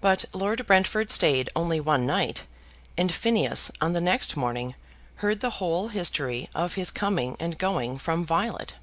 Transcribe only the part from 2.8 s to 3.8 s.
and Phineas